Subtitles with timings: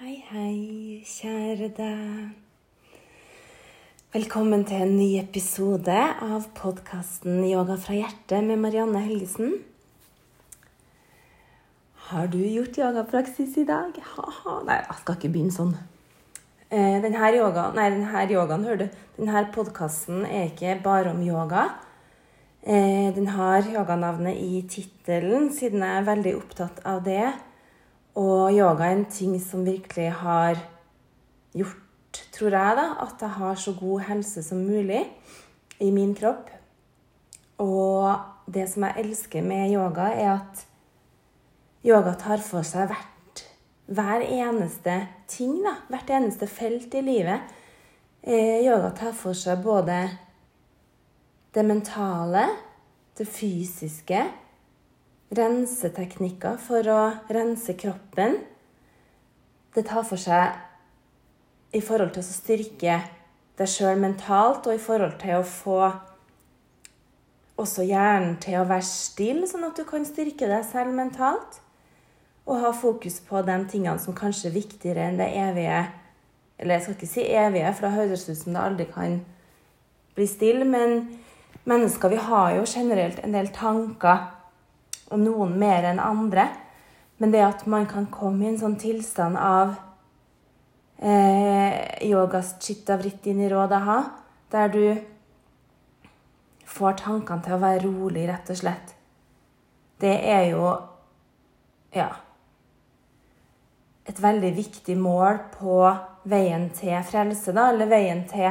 [0.00, 2.28] Hei, hei, kjære deg.
[4.14, 5.92] Velkommen til en ny episode
[6.24, 9.58] av podkasten Yoga fra hjertet med Marianne Helgesen.
[12.06, 14.00] Har du gjort yogapraksis i dag?
[14.14, 14.54] Ha-ha.
[14.70, 15.76] Nei, jeg skal ikke begynne sånn.
[16.70, 21.66] Eh, denne, yoga, nei, denne yogaen, hører du, denne podkasten er ikke bare om yoga.
[22.64, 27.34] Eh, den har yoganavnet i tittelen, siden jeg er veldig opptatt av det.
[28.18, 30.58] Og yoga er en ting som virkelig har
[31.54, 35.04] gjort, tror jeg, da, at jeg har så god helse som mulig
[35.80, 36.50] i min kropp.
[37.62, 38.16] Og
[38.50, 40.64] det som jeg elsker med yoga, er at
[41.86, 43.44] yoga tar for seg hvert,
[43.86, 44.96] hver eneste
[45.30, 45.76] ting, da.
[45.90, 47.46] Hvert eneste felt i livet.
[48.22, 50.02] Eh, yoga tar for seg både
[51.54, 52.44] det mentale,
[53.18, 54.24] det fysiske,
[55.30, 58.40] renseteknikker for å rense kroppen.
[59.74, 62.96] Det tar for seg i forhold til å styrke
[63.60, 65.80] deg sjøl mentalt, og i forhold til å få
[67.60, 71.60] også hjernen til å være stille, sånn at du kan styrke deg selv mentalt.
[72.48, 75.84] Og ha fokus på de tingene som kanskje er viktigere enn det evige.
[76.58, 79.20] Eller jeg skal ikke si evige, for da høres det ut som det aldri kan
[80.16, 80.66] bli stille.
[80.66, 81.04] Men
[81.68, 84.39] mennesker, vi har jo generelt en del tanker
[85.10, 86.48] og noen mer enn andre.
[87.20, 89.74] Men det at man kan komme i en sånn tilstand av
[91.02, 93.98] eh, yogas chittavritti nirodaha,
[94.50, 94.84] der du
[96.70, 98.96] får tankene til å være rolig, rett og slett,
[100.00, 100.72] det er jo
[101.92, 102.08] ja
[104.10, 105.76] et veldig viktig mål på
[106.30, 108.50] veien til frelse, da, eller veien til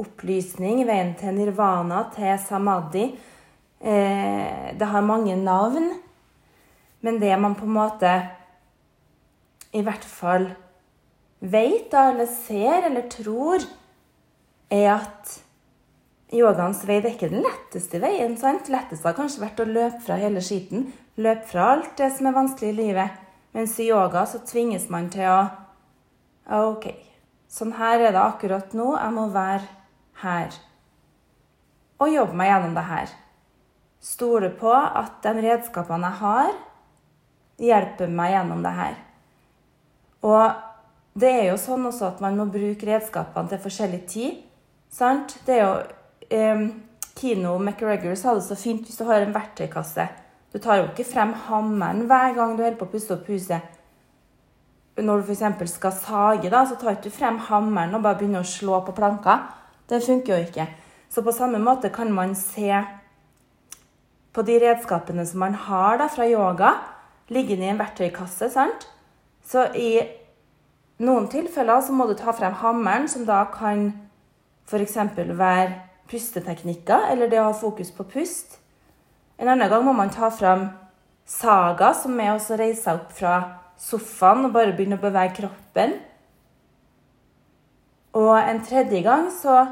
[0.00, 3.08] opplysning, veien til nirvana, til samadhi.
[3.80, 5.94] Eh, det har mange navn,
[7.00, 8.10] men det man på en måte
[9.72, 10.50] i hvert fall
[11.40, 13.64] da, eller ser, eller tror,
[14.70, 15.38] er at
[16.32, 18.36] yogaens vei det er ikke den letteste veien.
[18.36, 18.68] sant?
[18.68, 20.92] Letteste har kanskje vært å løpe fra hele skiten.
[21.16, 23.16] Løpe fra alt det som er vanskelig i livet.
[23.56, 25.40] Mens i yoga så tvinges man til å
[26.50, 26.86] OK,
[27.50, 28.92] sånn her er det akkurat nå.
[28.98, 29.66] Jeg må være
[30.22, 30.54] her.
[32.00, 33.12] Og jobbe meg gjennom det her.
[34.00, 36.52] Stole på at de redskapene jeg har,
[37.60, 38.94] hjelper meg gjennom det her.
[40.24, 44.38] Og det er jo sånn også at man må bruke redskapene til forskjellig tid.
[44.92, 45.36] Sant?
[45.46, 46.64] Det er jo um,
[47.18, 50.06] Kino McGregor sa det så fint hvis du har en verktøykasse.
[50.50, 53.76] Du tar jo ikke frem hammeren hver gang du holder på å pusse opp huset.
[55.00, 55.74] Når du f.eks.
[55.76, 58.96] skal sage, da, så tar du ikke frem hammeren og bare begynner å slå på
[58.96, 59.36] planka.
[59.88, 60.66] Det funker jo ikke.
[61.10, 62.70] Så på samme måte kan man se
[64.32, 66.74] på de redskapene som man har da, fra yoga,
[67.30, 68.50] liggende i en verktøykasse.
[68.50, 68.86] sant?
[69.42, 70.00] Så i
[71.02, 73.90] noen tilfeller så må du ta frem hammeren, som da kan
[74.68, 74.96] f.eks.
[75.16, 75.80] være
[76.10, 78.58] pusteteknikker, eller det å ha fokus på pust.
[79.40, 80.68] En annen gang må man ta frem
[81.24, 83.34] saga, som er å reise seg opp fra
[83.80, 85.96] sofaen og bare begynne å bevege kroppen.
[88.18, 89.62] Og en tredje gang så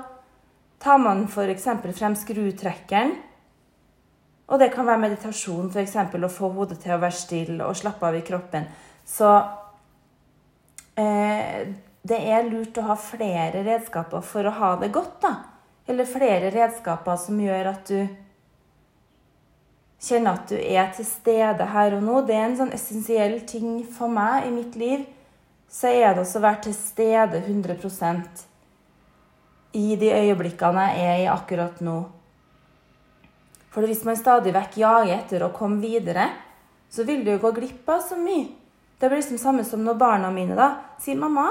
[0.83, 1.67] tar man f.eks.
[1.99, 3.17] frem skrutrekkeren.
[4.49, 5.97] Og det kan være meditasjon, f.eks.
[6.17, 8.65] å få hodet til å være stille og slappe av i kroppen.
[9.05, 9.29] Så
[10.97, 11.69] eh,
[12.09, 15.35] det er lurt å ha flere redskaper for å ha det godt, da.
[15.89, 18.01] Eller flere redskaper som gjør at du
[19.99, 22.21] kjenner at du er til stede her og nå.
[22.25, 25.07] Det er en sånn essensiell ting for meg i mitt liv.
[25.69, 28.45] Så er det også å være til stede 100%
[29.77, 31.99] i de øyeblikkene jeg er i akkurat nå.
[33.71, 36.31] For hvis man stadig vekk jager etter å komme videre,
[36.91, 38.49] så vil du jo gå glipp av så mye.
[38.99, 40.69] Det blir liksom samme som når barna mine da
[40.99, 41.49] sier 'mamma,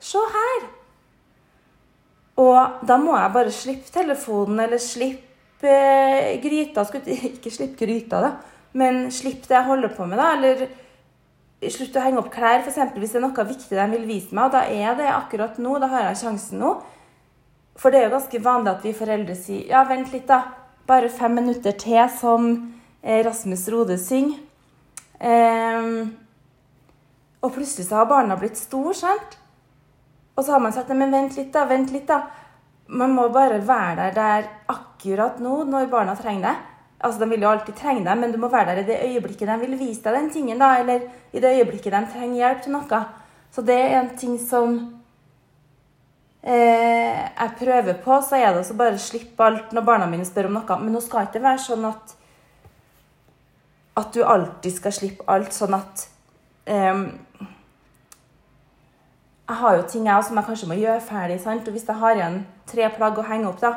[0.00, 0.68] se her'.
[2.36, 6.86] Og da må jeg bare slippe telefonen eller slippe eh, gryta.
[7.34, 8.30] Ikke slippe gryta, da,
[8.72, 10.32] men slippe det jeg holder på med, da.
[10.36, 10.68] Eller
[11.68, 12.94] slutte å henge opp klær, f.eks.
[12.96, 14.48] hvis det er noe viktig de vil vise meg.
[14.48, 15.76] Og da er det akkurat nå.
[15.78, 16.78] Da har jeg sjansen nå.
[17.76, 20.40] For det er jo ganske vanlig at vi foreldre sier ja, vent litt, da.
[20.90, 22.46] Bare fem minutter til, som
[23.04, 24.40] Rasmus Rode synger.
[25.20, 26.16] Um,
[27.44, 29.36] og plutselig så har barna blitt store, sant?
[30.34, 31.62] Og så har man sagt men vent litt, da.
[31.70, 32.24] Vent litt, da.
[32.90, 36.56] Man må bare være der der akkurat nå, når barna trenger det.
[37.00, 39.48] Altså, De vil jo alltid trenge deg, men du må være der i det øyeblikket
[39.48, 40.58] de vil vise deg den tingen.
[40.58, 43.04] da, Eller i det øyeblikket de trenger hjelp til noe.
[43.52, 44.99] Så det er en ting som
[46.42, 48.20] eh, jeg prøver på.
[48.22, 50.80] Så er det også bare å slippe alt når barna mine spør om noe.
[50.82, 52.16] Men nå skal ikke være sånn at
[54.00, 56.04] at du alltid skal slippe alt, sånn at
[56.70, 57.00] eh,
[59.50, 61.40] jeg har jo ting jeg som jeg kanskje må gjøre ferdig.
[61.42, 61.66] sant?
[61.66, 62.36] Og hvis jeg har igjen
[62.70, 63.72] tre plagg å henge opp, da,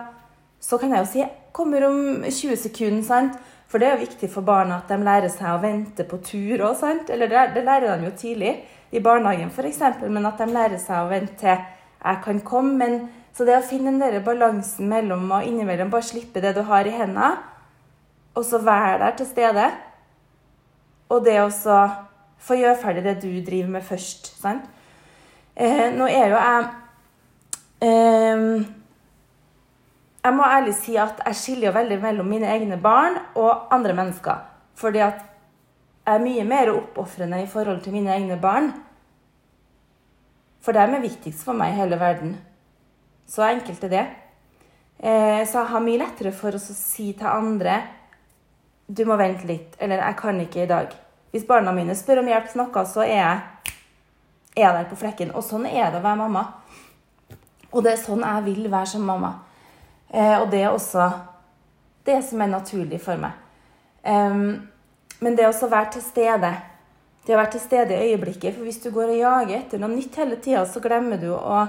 [0.61, 3.03] så kan jeg jo si 'kommer om 20 sekunder'.
[3.03, 3.39] sant?
[3.67, 6.61] For det er jo viktig for barna at de lærer seg å vente på tur
[6.61, 6.83] òg?
[7.09, 9.79] Eller det, det, lærer de jo tidlig, i barnehagen f.eks.,
[10.09, 11.57] men at de lærer seg å vente til
[12.03, 12.77] 'jeg kan komme'.
[12.77, 16.61] Men, så det å finne den der balansen mellom og innimellom bare slippe det du
[16.61, 17.37] har i hendene,
[18.35, 19.71] og så være der til stede,
[21.09, 21.49] og det å
[22.37, 24.41] få gjøre ferdig det du driver med først.
[24.41, 24.63] sant?
[25.55, 26.63] Eh, nå er jo jeg
[27.81, 28.63] eh,
[30.23, 33.93] Jeg må ærlig si at jeg skiller jo veldig mellom mine egne barn og andre
[33.93, 34.35] mennesker.
[34.75, 35.19] Fordi at
[36.05, 38.71] jeg er mye mer oppofrende i forhold til mine egne barn.
[40.63, 42.37] For dem er viktigst for meg i hele verden.
[43.27, 44.03] Så enkelt er det.
[45.03, 47.81] Eh, så jeg har mye lettere for å si til andre
[48.87, 50.91] du må vente litt, eller jeg kan ikke i dag.
[51.31, 55.31] Hvis barna mine spør om hjelp til noe, så er jeg er der på flekken.
[55.33, 56.43] Og sånn er det å være mamma.
[57.71, 59.31] Og det er sånn jeg vil være som mamma.
[60.13, 61.07] Eh, og det er også
[62.05, 63.39] det som er naturlig for meg.
[64.03, 66.49] Men det å være til stede,
[67.23, 69.93] det å være til stede i øyeblikket For hvis du går og jager etter noe
[69.93, 71.59] nytt hele tida, så glemmer du å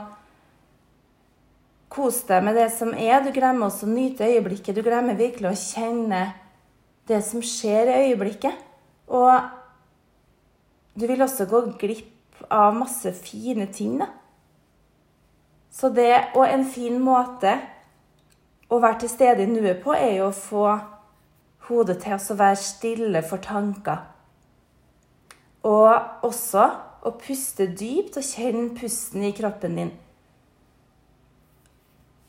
[1.94, 3.20] kose deg med det som er.
[3.22, 4.74] Du glemmer også å nyte øyeblikket.
[4.74, 6.24] Du glemmer virkelig å kjenne
[7.06, 8.56] det som skjer i øyeblikket.
[9.14, 9.30] Og
[10.98, 14.10] du vil også gå glipp av masse fine ting, da.
[15.74, 17.56] Så det, og en fin måte
[18.70, 20.66] å være til stede i nuet på, er jo å få
[21.68, 24.13] hodet til å være stille for tanker.
[25.64, 26.64] Og også
[27.04, 29.92] å puste dypt og kjenne pusten i kroppen din.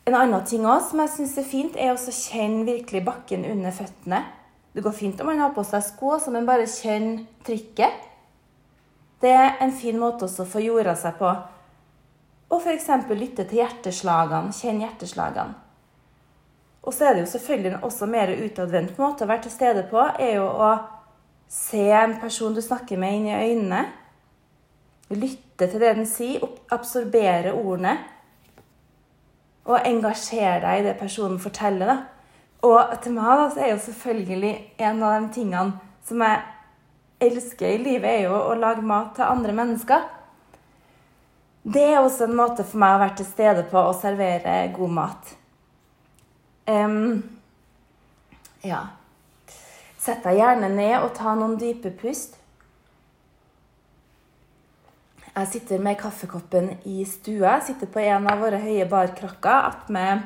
[0.05, 3.73] En annen ting også, som jeg syns er fint, er å kjenne virkelig bakken under
[3.73, 4.21] føttene.
[4.75, 8.03] Det går fint om man har på seg sko, så man bare kjenner trykket.
[9.23, 11.31] Det er en fin måte også å få jorda seg på.
[12.53, 12.89] Og f.eks.
[13.15, 14.53] lytte til hjerteslagene.
[14.53, 15.61] Kjenn hjerteslagene.
[16.85, 20.03] Og så er det jo selvfølgelig også mer utadvendt måte å være til stede på,
[20.21, 20.67] er jo å
[21.55, 23.83] se en person du snakker med, inn i øynene.
[25.15, 26.43] Lytte til det den sier,
[26.73, 27.95] absorbere ordene.
[29.65, 31.87] Og engasjere deg i det personen forteller.
[31.87, 31.97] da.
[32.65, 36.41] Og til meg da, er jo selvfølgelig en av de tingene som jeg
[37.25, 40.03] elsker i livet, er jo å lage mat til andre mennesker.
[41.65, 44.93] Det er også en måte for meg å være til stede på å servere god
[44.99, 45.31] mat.
[46.67, 47.23] Um,
[48.65, 48.83] ja.
[50.05, 52.35] Sett deg gjerne ned og ta noen dype pust.
[55.35, 57.55] Jeg sitter med kaffekoppen i stua.
[57.57, 60.21] Jeg sitter på en av våre høye barkrakker attmed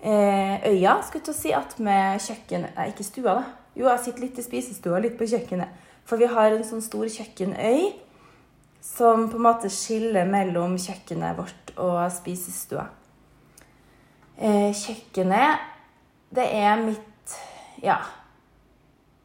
[0.00, 1.52] eh, øya, skulle jeg si.
[1.54, 3.44] Attmed kjøkkenet Nei, ikke stua, da.
[3.76, 5.86] Jo, jeg sitter litt i spisestua, litt på kjøkkenet.
[6.08, 7.90] For vi har en sånn stor kjøkkenøy
[8.88, 12.88] som på en måte skiller mellom kjøkkenet vårt og spisestua.
[14.40, 15.68] Eh, kjøkkenet,
[16.32, 17.36] det er mitt
[17.84, 18.00] ja,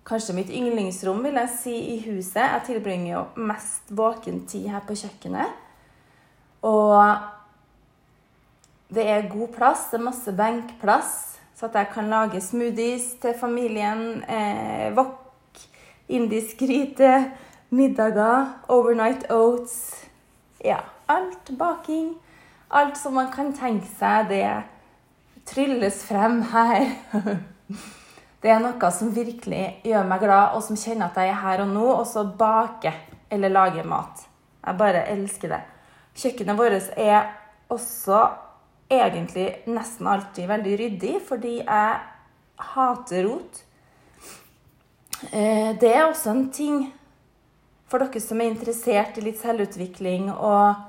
[0.07, 2.41] kanskje mitt yndlingsrom, vil jeg si, i huset.
[2.41, 5.59] Jeg tilbringer jo mest våken tid her på kjøkkenet.
[6.63, 7.15] Og
[8.93, 11.13] det er god plass, det er masse benkplass,
[11.55, 14.23] så at jeg kan lage smoothies til familien.
[14.23, 15.19] Eh, wok
[16.09, 17.31] indisk gryte,
[17.69, 20.03] middager, overnight oats
[20.63, 20.77] Ja,
[21.07, 21.57] alt.
[21.57, 22.15] Baking.
[22.71, 24.45] Alt som man kan tenke seg, det
[25.45, 26.87] trylles frem her.
[28.43, 31.63] Det er noe som virkelig gjør meg glad, og som kjenner at jeg er her
[31.63, 32.97] og nå, og så baker
[33.31, 34.25] eller lager mat.
[34.63, 35.59] Jeg bare elsker det.
[36.19, 37.29] Kjøkkenet vårt er
[37.71, 38.19] også
[38.91, 41.93] egentlig nesten alltid veldig ryddig, fordi jeg
[42.73, 43.61] hater rot.
[45.31, 46.83] Eh, det er også en ting
[47.87, 50.81] for dere som er interessert i litt selvutvikling og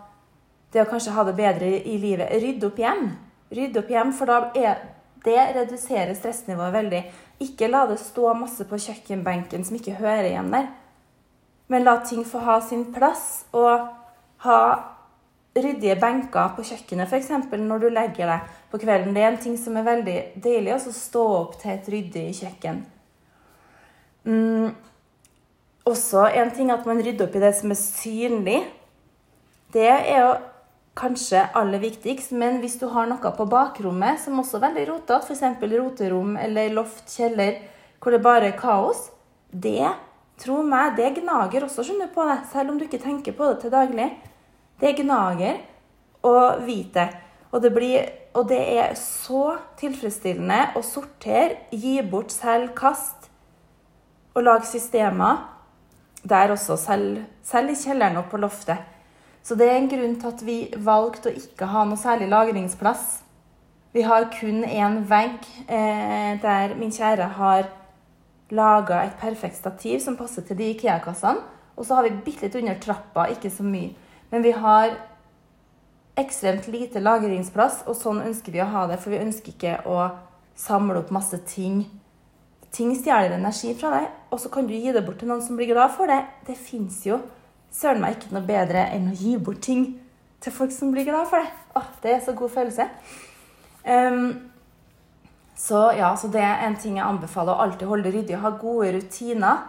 [0.74, 2.34] det å kanskje ha det bedre i livet.
[2.42, 3.06] Rydd opp hjem.
[3.54, 4.82] Rydd opp hjem, for da er
[5.24, 7.02] det reduserer stressnivået veldig.
[7.42, 10.68] Ikke la det stå masse på kjøkkenbenken som ikke hører igjen der.
[11.72, 13.88] Men la ting få ha sin plass, og
[14.44, 14.58] ha
[15.54, 17.30] ryddige benker på kjøkkenet, f.eks.
[17.52, 19.14] når du legger deg på kvelden.
[19.14, 22.82] Det er en ting som er veldig deilig, å stå opp til et ryddig kjøkken.
[24.24, 24.72] Mm,
[25.84, 28.58] også en ting at man rydder opp i det som er synlig.
[29.74, 30.34] Det er jo
[30.98, 35.34] kanskje aller viktigst, men hvis du har noe på bakrommet som også er veldig rotete,
[35.34, 35.62] f.eks.
[35.74, 37.58] roterom eller loft, kjeller,
[37.98, 39.08] hvor det bare er kaos,
[39.50, 39.90] det,
[40.40, 43.64] tro meg, det gnager også skjønner på deg, selv om du ikke tenker på det
[43.64, 44.08] til daglig.
[44.80, 45.60] Det gnager
[46.26, 46.34] å
[46.64, 47.08] vite.
[47.54, 53.30] Og det, blir, og det er så tilfredsstillende å sortere, gi bort selv, kast
[54.34, 55.44] og lage systemer
[56.26, 58.93] der også, selv, selv i kjelleren og på loftet.
[59.44, 63.02] Så det er en grunn til at vi valgte å ikke ha noe særlig lagringsplass.
[63.92, 67.68] Vi har kun én vegg eh, der min kjære har
[68.54, 71.44] laga et perfekt stativ som passer til de Ikea-kassene.
[71.76, 73.92] Og så har vi bitte litt under trappa, ikke så mye.
[74.30, 74.96] Men vi har
[76.16, 79.00] ekstremt lite lagringsplass, og sånn ønsker vi å ha det.
[79.02, 80.08] For vi ønsker ikke å
[80.56, 81.82] samle opp masse ting.
[82.74, 85.58] Ting stjeler energi fra deg, og så kan du gi det bort til noen som
[85.58, 86.22] blir glad for det.
[86.46, 87.20] Det fins jo
[87.74, 89.86] søren meg ikke noe bedre enn å gi bort ting
[90.44, 91.50] til folk som blir glad for det.
[91.74, 92.88] Åh, det er så god følelse.
[93.84, 94.50] Um,
[95.58, 97.54] så ja, så det er en ting jeg anbefaler.
[97.54, 99.62] Å alltid holde ryddig og ha gode rutiner.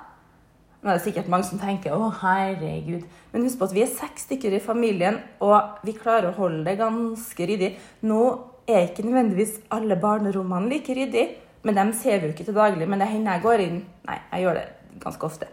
[0.82, 3.06] Nå er det sikkert mange som tenker 'Å, herregud'.
[3.32, 6.64] Men husk på at vi er seks stykker i familien, og vi klarer å holde
[6.66, 7.72] det ganske ryddig.
[8.04, 8.22] Nå
[8.68, 12.88] er ikke nødvendigvis alle barnerommene like ryddige, men dem ser vi jo ikke til daglig.
[12.88, 14.68] Men det hender jeg går inn Nei, jeg gjør det
[15.02, 15.48] ganske ofte.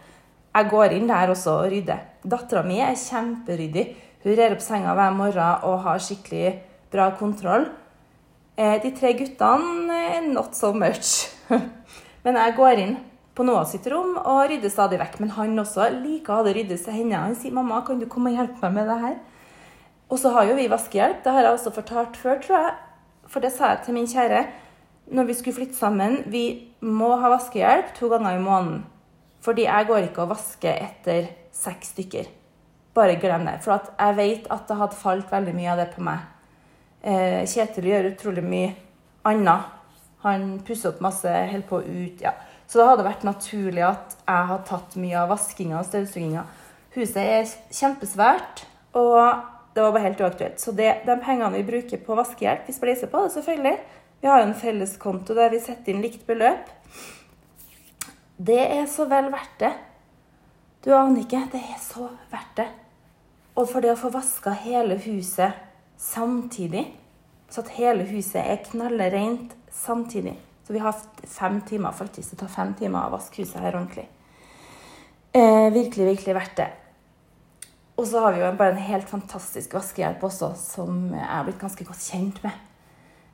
[0.54, 2.11] Jeg går inn der også og rydder.
[2.22, 3.86] Dattera mi er kjemperyddig.
[4.22, 6.52] Hun rer opp senga hver morgen og har skikkelig
[6.92, 7.66] bra kontroll.
[8.56, 11.32] Eh, de tre guttene not so much.
[12.24, 12.94] Men jeg går inn
[13.34, 15.18] på Noah sitt rom og rydder stadig vekk.
[15.24, 17.24] Men han også liker å ha det ryddet til henne.
[17.26, 19.20] Han sier 'mamma, kan du komme og hjelpe meg med det her?'
[20.12, 21.24] Og så har jo vi vaskehjelp.
[21.24, 22.74] Det har jeg også fortalt før, tror jeg.
[23.26, 24.46] For det sa jeg til min kjære
[25.10, 26.22] når vi skulle flytte sammen.
[26.26, 28.84] Vi må ha vaskehjelp to ganger i måneden.
[29.42, 32.28] Fordi jeg går ikke og vasker etter seks stykker.
[32.94, 33.58] Bare glem det.
[33.64, 36.24] For jeg vet at det hadde falt veldig mye av det på meg.
[37.02, 38.72] Eh, Kjetil gjør utrolig mye
[39.26, 39.70] annet.
[40.22, 42.20] Han pusser opp masse, holder på ut.
[42.22, 42.34] ja.
[42.66, 46.44] Så det hadde vært naturlig at jeg hadde tatt mye av vaskinga og støvsuginga.
[46.94, 48.62] Huset er kjempesvært,
[48.96, 49.18] og
[49.74, 50.60] det var bare helt uaktuelt.
[50.60, 53.74] Så det, de pengene vi bruker på vaskehjelp, vi spleiser på det selvfølgelig.
[54.22, 56.70] Vi har jo en felleskonto der vi setter inn likt beløp.
[58.46, 59.72] Det er så vel verdt det.
[60.82, 61.44] Du aner ikke.
[61.52, 62.68] Det er så verdt det.
[63.54, 65.58] Og for det å få vaska hele huset
[66.00, 66.86] samtidig,
[67.52, 70.94] så at hele huset er knallereint samtidig Så vi har
[71.26, 72.30] fem timer, faktisk.
[72.30, 74.06] Det tar fem timer å vaske huset her ordentlig.
[75.34, 76.68] Eh, virkelig, virkelig verdt det.
[77.96, 81.58] Og så har vi jo bare en helt fantastisk vaskehjelp også, som jeg har blitt
[81.60, 82.60] ganske godt kjent med.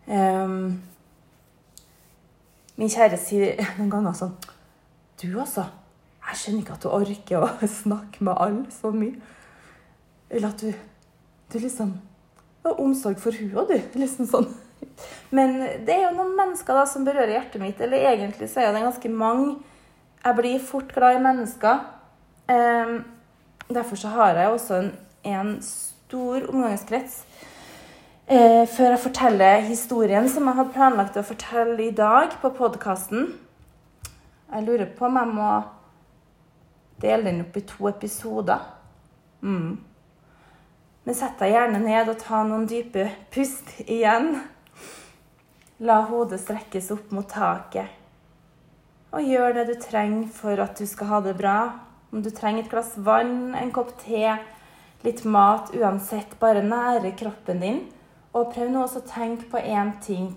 [0.09, 0.83] Um,
[2.81, 4.35] min kjære sier noen ganger sånn
[5.19, 5.67] Du, altså.
[6.29, 9.17] Jeg skjønner ikke at du orker å snakke med alle så mye.
[10.29, 10.73] Eller at du,
[11.53, 11.95] du liksom
[12.65, 13.79] har omsorg for og du.
[13.99, 14.49] Liksom sånn.
[15.35, 15.57] Men
[15.87, 17.81] det er jo noen mennesker da som berører hjertet mitt.
[17.81, 19.57] Eller egentlig så er det ganske mange.
[20.25, 21.81] Jeg blir fort glad i mennesker.
[22.49, 23.01] Um,
[23.69, 24.93] derfor så har jeg også en,
[25.25, 27.23] en stor omgangskrets.
[28.29, 33.31] Uh, før jeg forteller historien som jeg hadde planlagt å fortelle i dag på podkasten.
[34.49, 35.51] Jeg lurer på om jeg må
[37.03, 38.63] dele den opp i to episoder.
[39.45, 39.77] Mm.
[41.05, 44.39] Men sett deg gjerne ned og ta noen dype pust igjen.
[45.85, 47.93] La hodet strekkes opp mot taket.
[49.13, 51.59] Og gjør det du trenger for at du skal ha det bra.
[52.13, 54.33] Om du trenger et glass vann, en kopp te,
[55.05, 56.35] litt mat, uansett.
[56.41, 57.83] Bare nære kroppen din.
[58.33, 60.33] Og prøv nå også å tenke på én ting.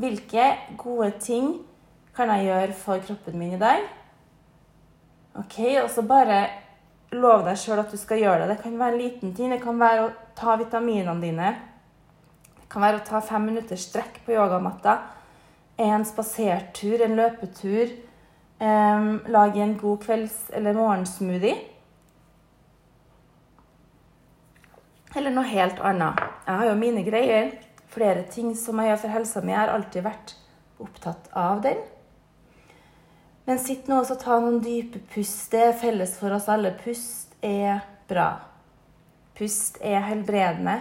[0.00, 1.52] Hvilke gode ting
[2.16, 3.86] kan jeg gjøre for kroppen min i dag?
[5.38, 6.40] Ok, Og så bare
[7.14, 8.56] lov deg sjøl at du skal gjøre det.
[8.56, 9.52] Det kan være en liten ting.
[9.52, 11.54] Det kan være å ta vitaminene dine.
[12.58, 14.98] Det kan være å ta fem minutters strekk på yogamatta.
[15.80, 17.94] En spasertur, en løpetur.
[18.60, 21.56] Um, lage en god kvelds- eller morgensmoothie.
[25.16, 26.20] Eller noe helt annet.
[26.46, 27.54] Jeg har jo mine greier.
[27.90, 29.54] Flere ting som jeg gjør for helsa mi.
[29.54, 30.36] Jeg har alltid vært
[30.80, 31.80] opptatt av den.
[33.50, 35.48] Men sitt nå og ta noen dype pust.
[35.50, 36.70] Det er felles for oss alle.
[36.78, 38.28] Pust er bra.
[39.34, 40.76] Pust er helbredende.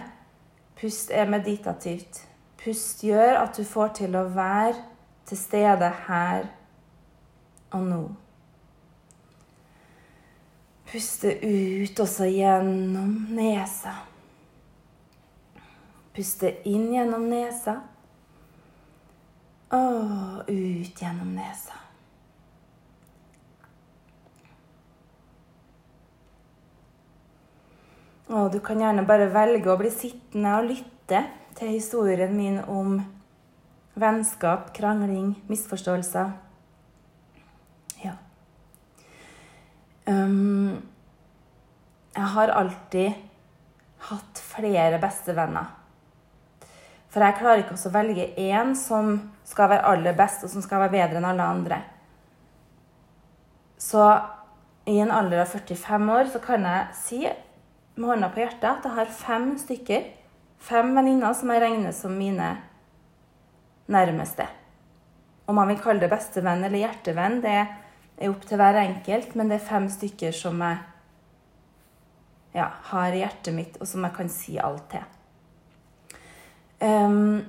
[0.78, 2.20] Pust er meditativt.
[2.62, 4.76] Pust gjør at du får til å være
[5.26, 6.46] til stede her
[7.74, 8.00] og nå.
[10.94, 13.98] Puste ut også gjennom nesa.
[16.14, 17.80] Puste inn gjennom nesa.
[19.74, 21.89] Og ut gjennom nesa.
[28.30, 31.24] Og du kan gjerne bare velge å bli sittende og lytte
[31.58, 33.00] til historien min om
[34.00, 36.30] vennskap, krangling, misforståelser.
[38.04, 38.14] Ja.
[40.06, 40.78] Um,
[42.14, 43.18] jeg har alltid
[44.10, 45.74] hatt flere bestevenner.
[47.10, 49.16] For jeg klarer ikke å velge én som
[49.50, 51.82] skal være aller best, og som skal være bedre enn alle andre.
[53.82, 54.04] Så
[54.90, 57.24] i en alder av 45 år så kan jeg si
[58.00, 60.08] med hånda på hjertet at jeg har fem stykker,
[60.64, 62.54] fem venninner som jeg regner som mine
[63.92, 64.48] nærmeste.
[65.50, 69.52] Om man vil kalle det bestevenn eller hjertevenn, det er opp til hver enkelt, men
[69.52, 70.82] det er fem stykker som jeg
[72.56, 75.06] ja, har i hjertet mitt, og som jeg kan si alt til.
[76.80, 77.42] Um,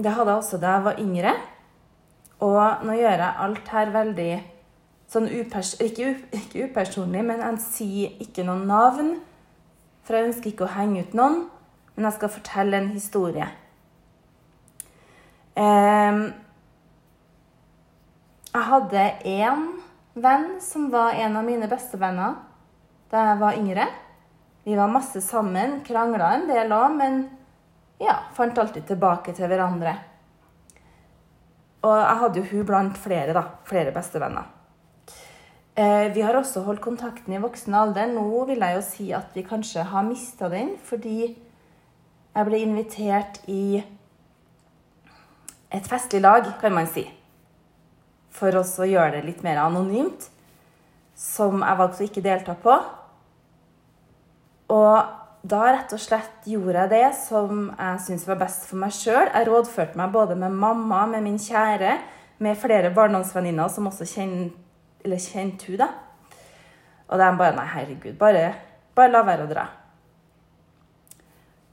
[0.00, 1.34] det hadde jeg også da jeg var yngre.
[2.40, 4.30] Og nå gjør jeg alt her veldig
[5.10, 9.10] sånn upers ikke, ikke, upersonlig, men jeg sier ikke noen navn.
[10.10, 11.36] For jeg ønsker ikke å henge ut noen,
[11.94, 13.46] men jeg skal fortelle en historie.
[15.54, 16.18] Um,
[18.50, 19.62] jeg hadde én
[20.18, 22.40] venn som var en av mine bestevenner
[23.14, 23.86] da jeg var yngre.
[24.66, 27.22] Vi var masse sammen, krangla en del òg, men
[28.02, 29.94] ja, fant alltid tilbake til hverandre.
[31.86, 33.46] Og jeg hadde jo hun blant flere, da.
[33.70, 34.50] Flere bestevenner.
[35.80, 38.10] Eh, vi har også holdt kontakten i voksen alder.
[38.12, 43.40] Nå vil jeg jo si at vi kanskje har mista den, fordi jeg ble invitert
[43.48, 43.80] i
[45.70, 47.06] et festlig lag, kan man si.
[48.34, 50.28] For å gjøre det litt mer anonymt.
[51.16, 52.76] Som jeg valgte å ikke delta på.
[54.76, 58.92] Og da rett og slett gjorde jeg det som jeg syntes var best for meg
[58.92, 59.28] sjøl.
[59.32, 61.96] Jeg rådførte meg både med mamma, med min kjære,
[62.44, 64.69] med flere barndomsvenninner som også kjente
[65.04, 65.90] eller kjente hun da.
[67.10, 68.54] Og de bare Nei, herregud, bare,
[68.94, 69.66] bare la være å dra.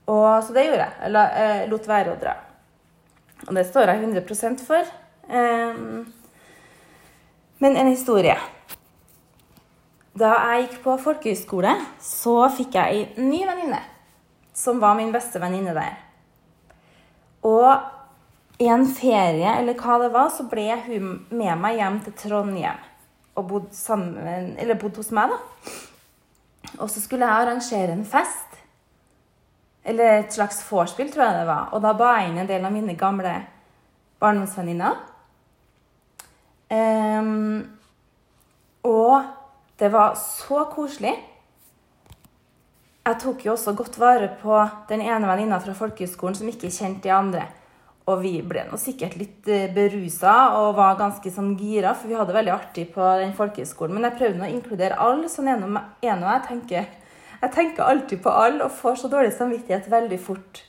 [0.08, 0.94] Og Så det gjorde jeg.
[1.02, 2.36] Jeg la, eh, lot være å dra.
[3.48, 4.94] Og det står jeg 100 for.
[5.30, 5.76] Eh,
[7.60, 8.38] men en historie.
[10.18, 13.82] Da jeg gikk på folkehøyskole, så fikk jeg ei ny venninne.
[14.54, 15.98] Som var min beste venninne der.
[17.46, 17.78] Og
[18.60, 22.87] i en ferie, eller hva det var, så ble hun med meg hjem til Trondheim.
[23.38, 25.74] Og bodde, sammen, eller bodd hos meg, da.
[26.82, 28.58] Og så skulle jeg arrangere en fest.
[29.88, 31.70] Eller et slags vorspiel, tror jeg det var.
[31.72, 33.36] Og da ba jeg inn en del av mine gamle
[34.20, 34.98] barndomsvenninner.
[36.68, 37.64] Um,
[38.84, 39.24] og
[39.80, 41.14] det var så koselig.
[43.08, 44.58] Jeg tok jo også godt vare på
[44.90, 47.46] den ene venninna fra folkehøgskolen som ikke kjente de andre.
[48.08, 52.16] Og vi ble nå sikkert litt eh, berusa og var ganske sånn gira, for vi
[52.16, 53.98] hadde det veldig artig på den folkehøyskolen.
[53.98, 56.24] Men jeg prøvde å inkludere alle sånn en og en.
[56.24, 56.88] Og jeg tenker,
[57.42, 60.64] jeg tenker alltid på alle og får så dårlig samvittighet veldig fort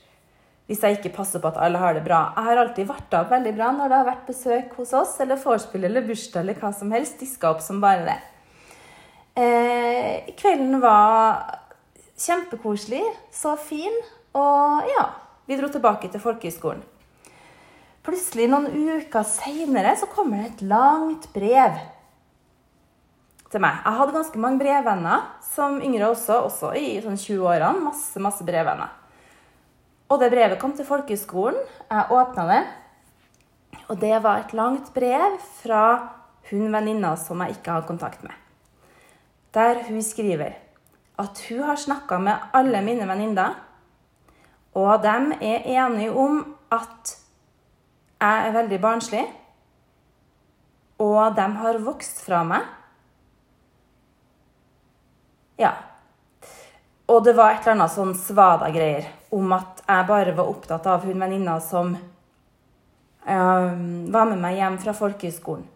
[0.69, 2.19] hvis jeg ikke passer på at alle har det bra.
[2.37, 5.41] Jeg har alltid varta opp veldig bra når det har vært besøk hos oss, eller
[5.41, 7.17] vorspiel eller bursdag eller hva som helst.
[7.23, 8.19] Diska opp som bare det.
[9.39, 11.41] Eh, kvelden var
[12.19, 13.01] kjempekoselig,
[13.33, 13.97] så fin,
[14.37, 15.09] og ja,
[15.49, 16.85] vi dro tilbake til folkehøgskolen.
[18.09, 21.77] Plutselig, noen uker seinere, så kommer det et langt brev
[23.53, 23.83] til meg.
[23.85, 27.85] Jeg hadde ganske mange brevvenner som yngre også, også i sånn 20-årene.
[27.85, 28.97] Masse, masse brevvenner.
[30.09, 31.61] Og det brevet kom til folkehøgskolen.
[31.93, 32.63] Jeg åpna det.
[33.93, 35.87] Og det var et langt brev fra
[36.49, 38.37] hun venninna som jeg ikke hadde kontakt med
[39.55, 40.53] der hun skriver
[41.19, 43.55] at hun har snakka med alle mine venninner,
[44.75, 47.17] og de er enige om at
[48.19, 49.23] jeg er veldig barnslig,
[50.99, 52.67] og de har vokst fra meg.
[55.59, 55.73] Ja.
[57.09, 61.07] Og det var et eller annet sånn svada-greier om at jeg bare var opptatt av
[61.07, 65.67] hun venninna som um, var med meg hjem fra folkehøgskolen.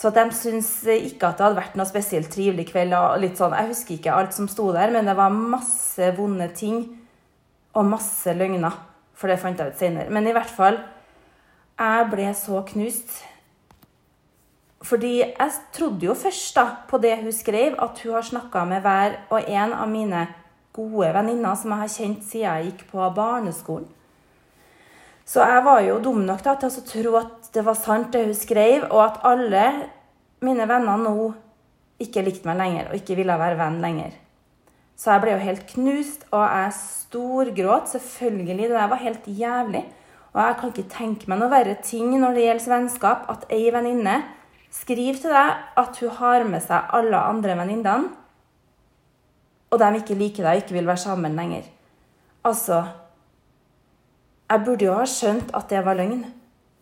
[0.00, 2.94] Så de syns ikke at det hadde vært noe spesielt trivelig kveld.
[2.94, 6.48] og litt sånn, Jeg husker ikke alt som sto der, men det var masse vonde
[6.54, 6.86] ting
[7.74, 8.72] og masse løgner.
[9.14, 10.08] For det fant jeg ut senere.
[10.08, 10.78] Men i hvert fall
[11.80, 13.12] Jeg ble så knust.
[14.84, 18.84] Fordi jeg trodde jo først da, på det hun skrev, at hun har snakka med
[18.84, 20.26] hver og en av mine
[20.76, 23.88] gode venninner som jeg har kjent siden jeg gikk på barneskolen.
[25.24, 28.24] Så jeg var jo dum nok da, til å tro at det var sant, det
[28.26, 29.64] hun skrev, og at alle
[30.44, 31.30] mine venner nå
[32.00, 34.16] ikke likte meg lenger og ikke ville være venn lenger.
[35.00, 37.88] Så jeg ble jo helt knust, og jeg storgråt.
[37.88, 38.66] Selvfølgelig.
[38.68, 39.84] Det der var helt jævlig.
[40.30, 43.66] Og jeg kan ikke tenke meg noe verre ting når det gjelder vennskap, at ei
[43.74, 44.20] venninne
[44.70, 48.16] skriver til deg at hun har med seg alle andre venninnene,
[49.70, 51.66] og de ikke liker deg og ikke vil være sammen lenger.
[52.46, 52.82] Altså
[54.50, 56.24] jeg burde jo ha skjønt at det var løgn.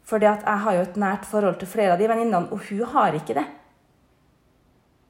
[0.08, 3.16] For jeg har jo et nært forhold til flere av de venninnene, og hun har
[3.18, 3.44] ikke det.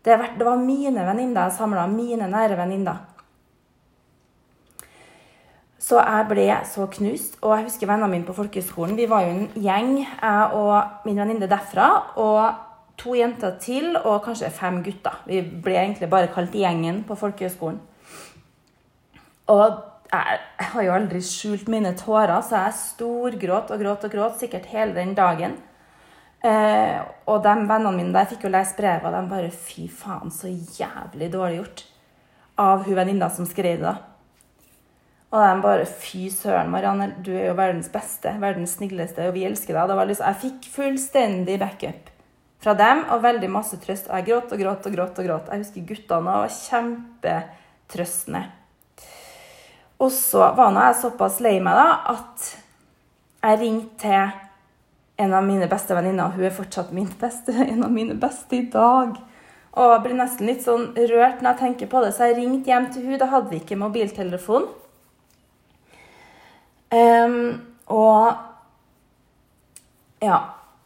[0.02, 3.04] Det, var mine venninner jeg samla, mine nære venninner.
[5.88, 7.38] Så jeg ble så knust.
[7.40, 8.96] Og jeg husker vennene mine på folkehøyskolen.
[8.98, 11.88] Vi var jo en gjeng, jeg og min venninne derfra.
[12.20, 15.22] Og to jenter til og kanskje fem gutter.
[15.26, 17.78] Vi ble egentlig bare kalt Gjengen på folkehøyskolen.
[19.48, 19.64] Og
[20.12, 20.40] jeg,
[20.72, 24.96] har jo aldri skjult mine tårer, så jeg storgråt og gråt og gråt sikkert hele
[24.96, 25.56] den dagen.
[26.44, 30.32] Eh, og de vennene mine der fikk jo lese brevet, og de bare Fy faen,
[30.32, 31.84] så jævlig dårlig gjort.
[32.58, 33.96] Av hun venninna som skrev det.
[35.28, 39.44] Og de bare Fy søren, Marianne, du er jo verdens beste, verdens snilleste, og vi
[39.44, 39.90] elsker deg.
[39.90, 42.08] Det var liksom, jeg fikk fullstendig backup
[42.62, 44.08] fra dem og veldig masse trøst.
[44.08, 45.20] Jeg gråt og gråt og gråt.
[45.20, 45.50] og gråt.
[45.52, 48.42] Jeg husker guttene var kjempetrøstende.
[49.98, 52.50] Og så var nå jeg såpass lei meg da, at
[53.42, 56.32] jeg ringte til en av mine beste venninner.
[56.34, 59.18] Hun er fortsatt min beste, en av mine beste i dag.
[59.78, 62.72] Og jeg blir nesten litt sånn rørt når jeg tenker på det, så jeg ringte
[62.72, 63.18] hjem til hun.
[63.20, 64.70] Da hadde vi ikke mobiltelefon.
[66.92, 68.32] Um, og
[70.22, 70.38] Ja.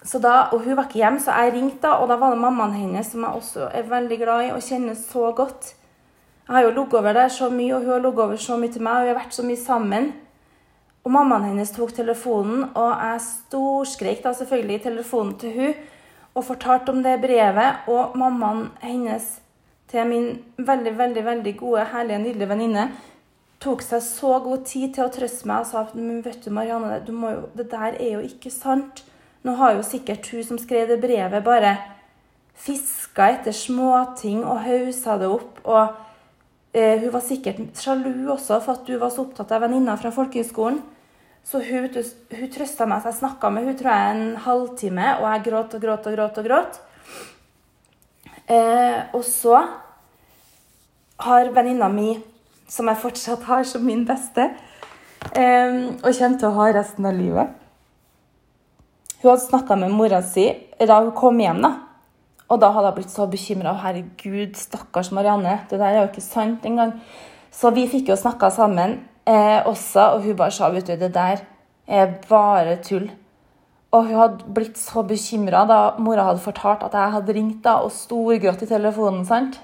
[0.05, 2.73] Så da, og hun var ikke hjemme, så jeg ringte, og da var det mammaen
[2.75, 5.75] hennes, som jeg også er veldig glad i og kjenner så godt.
[6.49, 8.73] Jeg har jo ligget over der så mye, og hun har ligget over så mye
[8.73, 10.12] til meg, og vi har vært så mye sammen.
[11.05, 15.73] Og mammaen hennes tok telefonen, og jeg storskrek da selvfølgelig i telefonen til hun,
[16.35, 17.87] og fortalte om det brevet.
[17.87, 19.41] Og mammaen hennes
[19.91, 22.91] til min veldig, veldig veldig gode, herlige, nydelige venninne
[23.62, 26.51] tok seg så god tid til å trøste meg og sa at men vet du,
[26.55, 29.05] Marianne, du jo, det der er jo ikke sant.
[29.46, 31.77] Nå har jo sikkert hun som skrev det brevet, bare
[32.62, 35.62] fiska etter småting og hausa det opp.
[35.66, 39.96] Og eh, hun var sikkert sjalu også for at du var så opptatt av venninna
[39.98, 40.83] fra folkehøgskolen.
[41.42, 43.03] Så hun, hun trøsta meg.
[43.03, 46.18] så Jeg snakka med hun tror jeg en halvtime, og jeg gråt og gråt og
[46.18, 46.38] gråt.
[46.38, 46.83] Og gråt.
[48.46, 49.59] Eh, og så
[51.22, 52.14] har venninna mi,
[52.73, 54.49] som jeg fortsatt har som min beste,
[55.23, 57.53] Um, og kommer til å ha resten av livet
[59.23, 60.49] Hun hadde snakka med mora si
[60.83, 61.61] da hun kom hjem.
[61.63, 61.71] da.
[62.51, 63.77] Og da hadde jeg blitt så bekymra.
[63.79, 65.61] Herregud, stakkars Marianne.
[65.71, 66.97] Det der er jo ikke sant engang.
[67.55, 71.13] Så vi fikk jo snakka sammen eh, også, og hun bare sa vet du, det
[71.15, 71.45] der
[71.87, 73.07] er bare tull.
[73.95, 77.79] Og hun hadde blitt så bekymra da mora hadde fortalt at jeg hadde ringt da,
[77.79, 79.23] og storgrått i telefonen.
[79.25, 79.61] sant?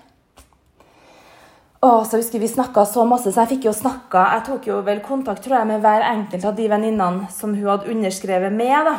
[1.79, 4.81] Å, så husker Vi snakka så masse, så jeg fikk jo snakka Jeg tok jo
[4.87, 8.89] vel kontakt tror jeg, med hver enkelt av de venninnene som hun hadde underskrevet med
[8.89, 8.97] da,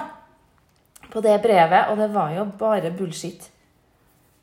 [1.10, 3.48] på det brevet, og det var jo bare bullshit.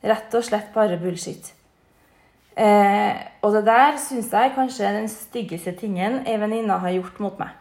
[0.02, 1.52] Rett og slett bare bullshit.
[2.58, 7.20] Eh, og det der syns jeg kanskje er den styggeste tingen ei venninne har gjort
[7.22, 7.54] mot meg.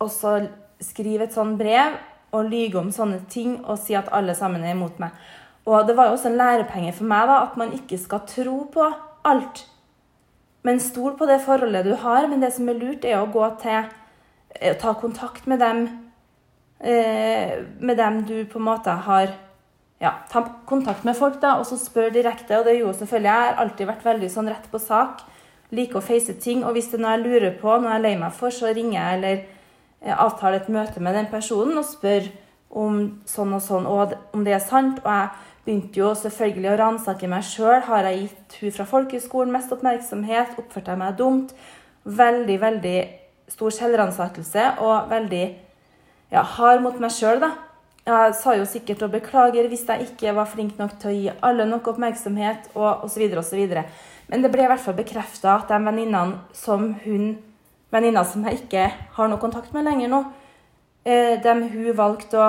[0.00, 0.38] Og så
[0.80, 1.98] skrive et sånt brev
[2.34, 5.12] og lyge om sånne ting og si at alle sammen er imot meg.
[5.68, 8.62] Og det var jo også en lærepenge for meg da, at man ikke skal tro
[8.72, 8.88] på
[9.28, 9.64] alt.
[10.64, 12.28] Men stol på det forholdet du har.
[12.30, 13.92] Men det som er lurt, er å gå til å
[14.78, 15.80] Ta kontakt med dem,
[16.78, 19.32] eh, med dem du på en måte har
[19.98, 22.58] ja, ta kontakt med folk da, og så spør direkte.
[22.58, 23.48] Og det gjorde selvfølgelig jeg.
[23.48, 25.24] har alltid vært veldig sånn rett på sak.
[25.74, 26.62] Liker å face ting.
[26.64, 28.70] Og hvis det er noe jeg lurer på, noe jeg er lei meg for, så
[28.70, 29.36] ringer jeg eller
[30.02, 32.30] eh, avtaler et møte med den personen og spør
[32.70, 35.00] om sånn og sånn, og om det er sant.
[35.02, 35.28] Og jeg
[35.64, 37.80] begynte jo selvfølgelig å ransake meg sjøl.
[37.86, 40.58] Har jeg gitt hun fra folkehøgskolen mest oppmerksomhet?
[40.60, 41.54] Oppførte jeg meg dumt?
[42.04, 42.98] Veldig, veldig
[43.48, 45.44] stor selvransakelse og veldig
[46.32, 47.54] ja, hard mot meg sjøl, da.
[48.04, 51.32] Jeg sa jo sikkert og beklager hvis jeg ikke var flink nok til å gi
[51.48, 53.24] alle nok oppmerksomhet, og osv.
[53.40, 53.64] osv.
[54.28, 57.34] Men det ble i hvert fall bekrefta at de venninnene som hun
[57.94, 60.18] Venninna som jeg ikke har noe kontakt med lenger nå,
[61.06, 62.48] eh, dem hun valgte å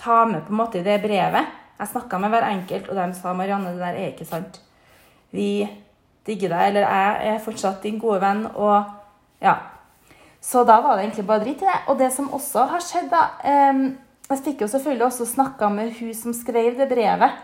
[0.00, 3.06] ta med på en måte i det brevet Jeg snakka med hver enkelt, og de
[3.18, 4.60] sa Marianne, det der er ikke sant.
[5.32, 5.66] Vi
[6.26, 8.84] digger deg, eller jeg er fortsatt din gode venn, og
[9.42, 9.56] ja.
[10.42, 11.78] Så da var det egentlig bare dritt i det.
[11.88, 13.82] Og det som også har skjedd, da eh,
[14.30, 17.40] jeg fikk jo selvfølgelig også snakka med hun som skrev det brevet.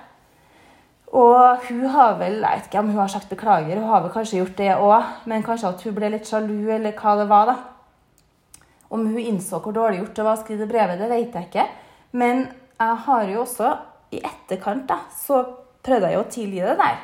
[1.09, 4.13] Og hun har vel Jeg vet ikke om hun har sagt beklager, hun har vel
[4.13, 5.03] kanskje gjort det òg.
[5.25, 7.57] Men kanskje at hun ble litt sjalu, eller hva det var, da.
[8.91, 11.49] Om hun innså hvor dårlig gjort det var å skrive det brevet, det vet jeg
[11.49, 11.67] ikke.
[12.13, 12.47] Men
[12.79, 13.73] jeg har jo også,
[14.15, 15.43] i etterkant, da, så
[15.85, 16.99] prøvde jeg jo å tilgi det der.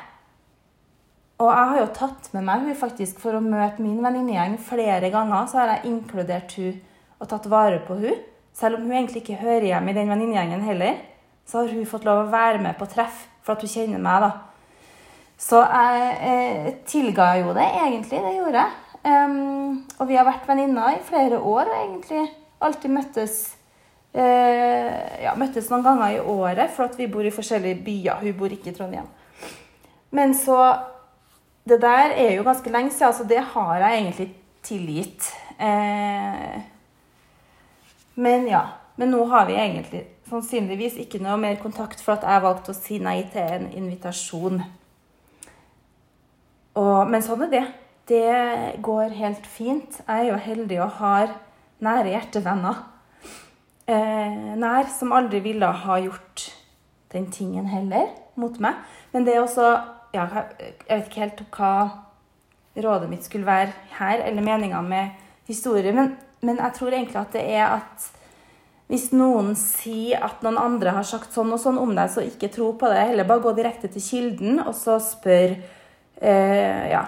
[1.43, 5.09] Og jeg har jo tatt med meg hun faktisk for å møte min venninnegjeng flere
[5.11, 5.49] ganger.
[5.51, 6.77] Så har jeg inkludert hun
[7.19, 8.21] og tatt vare på hun.
[8.55, 11.01] Selv om hun egentlig ikke hører hjemme i den venninnegjengen heller,
[11.45, 14.23] så har hun fått lov å være med på treff for at hun kjenner meg.
[14.23, 14.31] da.
[15.35, 18.23] Så jeg eh, tilga jo det, egentlig.
[18.23, 18.81] Det gjorde jeg.
[19.05, 22.23] Um, og vi har vært venninner i flere år og egentlig
[22.63, 23.35] alltid møttes
[24.15, 28.21] ja, møttes noen ganger i året, for at vi bor i forskjellige byer.
[28.21, 29.09] Hun bor ikke i Trondheim.
[30.15, 30.75] Men så
[31.65, 34.27] Det der er jo ganske lenge siden, så det har jeg egentlig
[34.61, 35.33] tilgitt.
[35.59, 36.61] Eh,
[38.15, 38.61] men ja.
[38.95, 42.77] Men nå har vi egentlig sannsynligvis ikke noe mer kontakt for at jeg valgte å
[42.77, 44.61] si nei til en invitasjon.
[46.75, 47.65] Og, men sånn er det.
[48.07, 49.99] det går helt fint.
[50.05, 51.35] Jeg er jo heldig og har
[51.83, 52.83] nære hjertevenner.
[53.85, 56.47] Eh, nær som aldri ville ha gjort
[57.13, 58.81] den tingen heller mot meg.
[59.13, 59.67] Men det er også
[60.15, 60.25] ja,
[60.87, 61.73] Jeg vet ikke helt hva
[62.75, 65.13] rådet mitt skulle være her, eller meninga med
[65.47, 68.07] historie, men, men jeg tror egentlig at det er at
[68.91, 72.51] hvis noen sier at noen andre har sagt sånn og sånn om deg, så ikke
[72.53, 72.99] tro på det.
[73.09, 77.05] Heller bare gå direkte til kilden og så spør eh, Ja,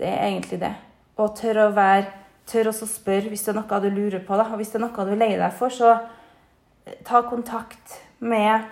[0.00, 0.72] det er egentlig det.
[1.20, 4.36] Og tør å være Tør også spørre hvis det er noe du lurer på.
[4.38, 4.46] Da.
[4.50, 8.68] Og hvis det er noe du er lei deg for, så eh, ta kontakt med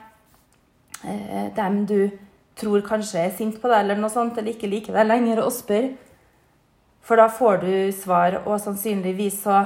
[1.02, 1.98] eh, dem du
[2.58, 5.52] tror kanskje er sint på deg, eller noe sånt, eller ikke liker deg lenger, og
[5.54, 5.90] spør.
[7.04, 9.64] For da får du svar, og sannsynligvis så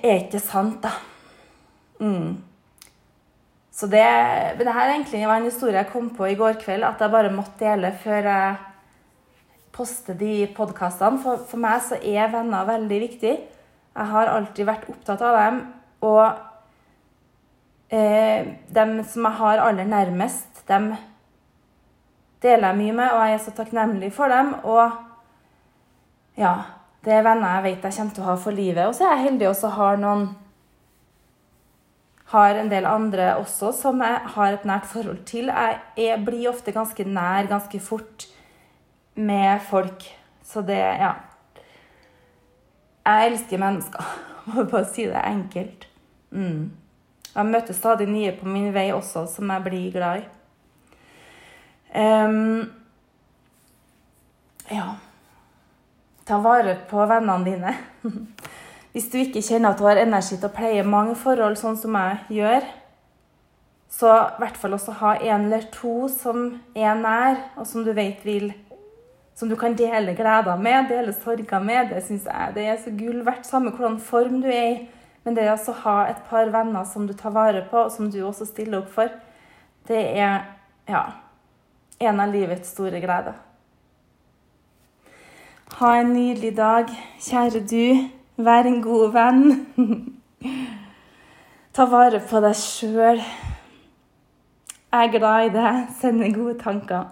[0.00, 0.94] er ikke sant, da.
[2.00, 2.38] Mm.
[3.78, 4.06] Så det,
[4.58, 7.30] det her egentlig var en historie jeg kom på i går kveld, at jeg bare
[7.30, 8.56] måtte dele før jeg
[9.78, 11.20] poste de podkastene.
[11.22, 13.34] For, for meg så er venner veldig viktig.
[13.98, 15.60] Jeg har alltid vært opptatt av dem.
[16.06, 16.24] Og
[17.94, 20.92] eh, dem som jeg har aller nærmest, dem
[22.42, 24.52] deler jeg mye med, og jeg er så takknemlig for dem.
[24.66, 24.84] Og
[26.38, 26.54] ja,
[27.06, 28.84] det er venner jeg vet jeg kommer til å ha for livet.
[28.86, 30.28] Og så er jeg heldig også har noen
[32.28, 35.48] har en del andre også som jeg har et nært forhold til.
[35.48, 38.26] Jeg, jeg blir ofte ganske nær ganske fort
[39.18, 40.04] med folk.
[40.44, 41.12] Så det Ja.
[43.06, 44.04] Jeg elsker mennesker.
[44.46, 45.88] Må bare si det enkelt.
[46.30, 46.70] Mm.
[47.34, 50.24] Jeg møter stadig nye på min vei også, som jeg blir glad i.
[51.98, 52.70] Um,
[54.70, 54.98] ja
[56.28, 57.74] Ta vare på vennene dine.
[58.92, 61.96] Hvis du ikke kjenner at du har energi til å pleie mange forhold, sånn som
[61.96, 62.66] jeg gjør,
[63.88, 67.94] så i hvert fall også ha en eller to som er nær, og som du
[67.96, 68.50] vet vil
[69.38, 71.92] som du kan dele gleder med, dele sorger med.
[71.92, 74.78] Det syns jeg det er så gull verdt, samme hvordan form du er i.
[75.22, 78.18] Men det å ha et par venner som du tar vare på, og som du
[78.24, 79.12] også stiller opp for,
[79.86, 80.40] det er
[80.88, 81.04] ja,
[82.00, 83.36] en av livets store gleder.
[85.78, 86.90] Ha en nydelig dag,
[87.22, 88.08] kjære du.
[88.42, 89.44] Vær en god venn.
[91.74, 93.22] Ta vare på deg sjøl.
[94.88, 95.80] Jeg er glad i deg.
[96.00, 97.10] Sender gode tanker.